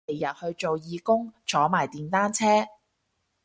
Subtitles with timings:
[0.07, 2.45] 星期日去做義工坐埋電單車